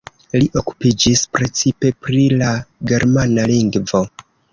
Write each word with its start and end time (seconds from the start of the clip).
Li 0.35 0.45
okupiĝis 0.59 1.21
precipe 1.37 1.91
pri 2.07 2.23
la 2.39 2.49
germana 2.93 3.45
lingvo. 3.53 4.03